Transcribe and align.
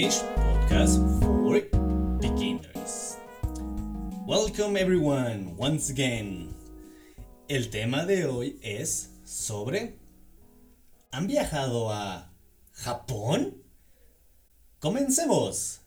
Podcast 0.00 0.96
for 1.20 1.60
beginners. 2.20 3.18
Welcome 4.26 4.78
everyone 4.78 5.54
once 5.58 5.90
again. 5.90 6.54
El 7.50 7.68
tema 7.68 8.06
de 8.06 8.24
hoy 8.24 8.58
es 8.62 9.10
sobre 9.26 9.98
¿Han 11.12 11.26
viajado 11.26 11.92
a 11.92 12.30
Japón? 12.72 13.62
Comencemos. 14.78 15.80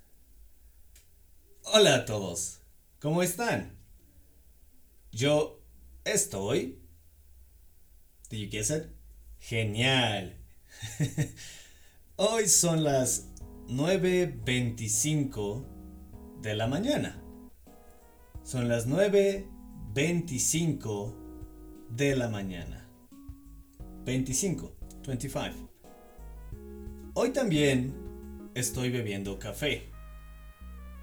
Hola 1.74 1.96
a 1.96 2.06
todos. 2.06 2.60
¿Cómo 3.00 3.24
están? 3.24 3.76
Yo 5.12 5.60
estoy 6.06 6.78
Did 8.30 8.38
you 8.38 8.50
guess 8.52 8.70
it? 8.70 8.90
Genial. 9.40 10.36
Hoy 12.16 12.48
son 12.48 12.84
las 12.84 13.33
9.25 13.68 15.66
de 16.42 16.56
la 16.56 16.68
mañana. 16.68 17.22
Son 18.44 18.68
las 18.68 18.88
9.25 18.88 21.14
de 21.90 22.16
la 22.16 22.30
mañana. 22.30 22.88
25, 24.06 24.76
25. 25.08 25.70
Hoy 27.14 27.30
también 27.30 27.96
estoy 28.54 28.90
bebiendo 28.90 29.40
café. 29.40 29.90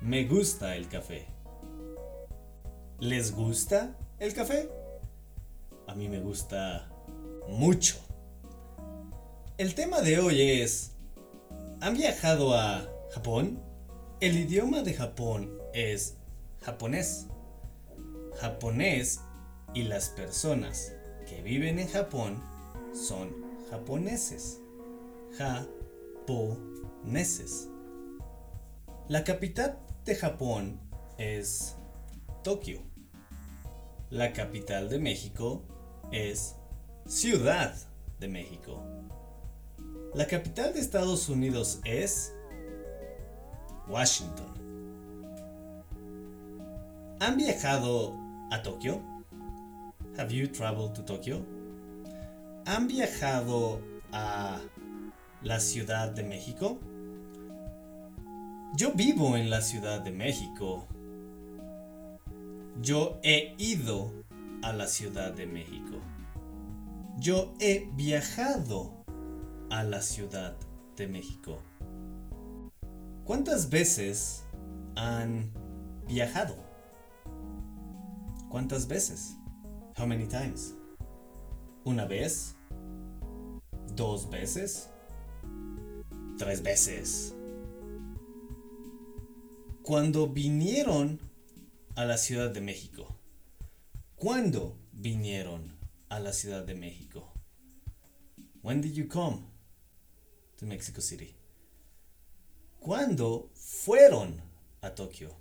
Me 0.02 0.24
gusta 0.24 0.76
el 0.76 0.88
café. 0.88 1.26
¿Les 2.98 3.34
gusta 3.34 3.96
el 4.18 4.34
café? 4.34 4.68
A 5.86 5.94
mí 5.94 6.08
me 6.08 6.20
gusta 6.20 6.90
mucho. 7.48 7.96
El 9.56 9.74
tema 9.74 10.00
de 10.00 10.20
hoy 10.20 10.40
es, 10.40 10.96
¿han 11.80 11.94
viajado 11.94 12.54
a 12.54 12.86
Japón? 13.10 13.62
El 14.20 14.36
idioma 14.36 14.82
de 14.82 14.92
Japón 14.94 15.58
es 15.72 16.18
japonés. 16.60 17.28
Japonés 18.38 19.20
y 19.72 19.84
las 19.84 20.10
personas 20.10 20.92
que 21.26 21.40
viven 21.42 21.78
en 21.78 21.88
Japón 21.88 22.42
son 22.92 23.34
japoneses. 23.70 24.60
Japoneses. 26.26 26.58
La 29.08 29.24
capital 29.24 29.78
de 30.04 30.16
Japón 30.16 30.78
es 31.16 31.76
Tokio. 32.44 32.82
La 34.10 34.34
capital 34.34 34.90
de 34.90 34.98
México 34.98 35.62
es 36.12 36.56
Ciudad 37.06 37.74
de 38.18 38.28
México. 38.28 38.84
La 40.12 40.26
capital 40.26 40.74
de 40.74 40.80
Estados 40.80 41.28
Unidos 41.28 41.78
es 41.84 42.34
Washington. 43.86 44.48
¿Han 47.20 47.36
viajado 47.36 48.16
a 48.50 48.60
Tokio? 48.60 49.00
Have 50.18 50.34
you 50.34 50.48
traveled 50.48 50.94
to 50.94 51.04
Tokyo? 51.04 51.46
¿Han 52.66 52.88
viajado 52.88 53.80
a 54.10 54.58
la 55.42 55.60
Ciudad 55.60 56.10
de 56.10 56.24
México? 56.24 56.80
Yo 58.74 58.92
vivo 58.92 59.36
en 59.36 59.48
la 59.48 59.62
Ciudad 59.62 60.00
de 60.00 60.10
México. 60.10 60.88
Yo 62.82 63.20
he 63.22 63.54
ido 63.58 64.12
a 64.62 64.72
la 64.72 64.88
Ciudad 64.88 65.32
de 65.32 65.46
México. 65.46 65.98
Yo 67.20 67.54
he 67.60 67.88
viajado 67.94 68.99
a 69.70 69.84
la 69.84 70.02
Ciudad 70.02 70.56
de 70.96 71.06
México. 71.06 71.62
¿Cuántas 73.24 73.70
veces 73.70 74.44
han 74.96 75.52
viajado? 76.08 76.56
¿Cuántas 78.48 78.88
veces? 78.88 79.36
How 79.96 80.06
many 80.06 80.26
times? 80.26 80.74
¿Una 81.84 82.04
vez? 82.04 82.56
¿Dos 83.94 84.28
veces? 84.28 84.90
¿Tres 86.36 86.62
veces? 86.62 87.36
Cuando 89.82 90.26
vinieron 90.26 91.20
a 91.94 92.04
la 92.04 92.18
Ciudad 92.18 92.50
de 92.50 92.60
México. 92.60 93.16
¿Cuándo 94.16 94.76
vinieron 94.92 95.76
a 96.08 96.18
la 96.18 96.32
Ciudad 96.32 96.64
de 96.64 96.74
México? 96.74 97.32
When 98.62 98.80
did 98.80 98.92
you 98.94 99.08
come 99.08 99.49
to 100.60 100.66
Mexico 100.66 101.00
City? 101.00 101.34
¿Cuándo 102.78 103.50
fueron 103.54 104.40
a 104.82 104.90
Tokio? 104.90 105.34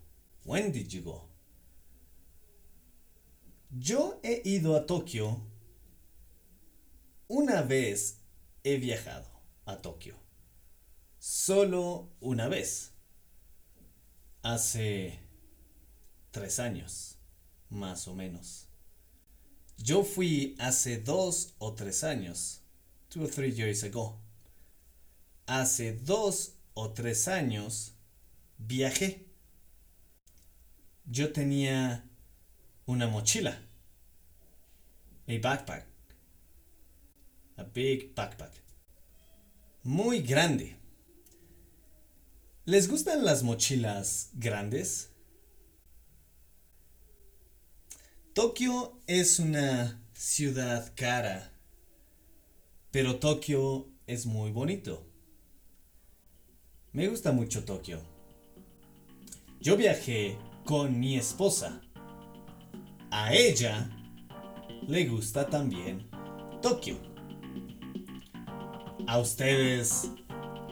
When 0.45 0.71
did 0.71 0.91
you 0.91 1.01
go? 1.01 1.25
Yo 3.77 4.19
he 4.23 4.41
ido 4.45 4.75
a 4.75 4.85
Tokio 4.85 5.41
una 7.27 7.61
vez 7.61 8.17
he 8.63 8.77
viajado 8.77 9.27
a 9.65 9.75
Tokio. 9.81 10.15
Solo 11.19 12.09
una 12.21 12.47
vez. 12.47 12.91
Hace 14.41 15.19
tres 16.31 16.59
años, 16.59 17.17
más 17.69 18.07
o 18.07 18.15
menos. 18.15 18.67
Yo 19.77 20.03
fui 20.03 20.55
hace 20.59 20.97
dos 20.97 21.53
o 21.59 21.73
tres 21.73 22.03
años. 22.03 22.61
Two 23.09 23.23
or 23.23 23.29
three 23.29 23.51
years 23.51 23.83
ago. 23.83 24.17
Hace 25.49 25.93
dos 25.93 26.53
o 26.75 26.91
tres 26.91 27.27
años 27.27 27.95
viajé. 28.59 29.25
Yo 31.05 31.33
tenía 31.33 32.07
una 32.85 33.07
mochila. 33.07 33.59
A 35.27 35.39
backpack. 35.41 35.87
A 37.57 37.63
big 37.63 38.13
backpack. 38.13 38.53
Muy 39.81 40.21
grande. 40.21 40.77
¿Les 42.65 42.87
gustan 42.87 43.25
las 43.25 43.41
mochilas 43.41 44.29
grandes? 44.33 45.09
Tokio 48.33 49.01
es 49.07 49.39
una 49.39 49.99
ciudad 50.13 50.93
cara, 50.95 51.51
pero 52.91 53.17
Tokio 53.17 53.87
es 54.05 54.27
muy 54.27 54.51
bonito. 54.51 55.08
Me 56.91 57.07
gusta 57.07 57.31
mucho 57.31 57.63
Tokio. 57.63 57.99
Yo 59.61 59.77
viajé 59.77 60.37
con 60.65 60.99
mi 60.99 61.17
esposa. 61.17 61.81
A 63.11 63.33
ella 63.33 63.89
le 64.87 65.05
gusta 65.05 65.47
también 65.47 66.09
Tokio. 66.63 66.97
¿A 69.07 69.19
ustedes 69.19 70.09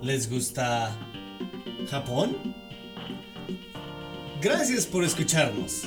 les 0.01 0.29
gusta 0.29 0.97
Japón? 1.89 2.55
Gracias 4.41 4.87
por 4.87 5.03
escucharnos. 5.03 5.83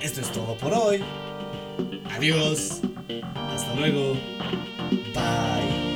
Esto 0.00 0.20
es 0.20 0.30
todo 0.30 0.56
por 0.56 0.72
hoy. 0.72 1.02
Adiós. 2.10 2.80
Hasta 3.34 3.74
luego. 3.74 4.14
Bye. 5.14 5.86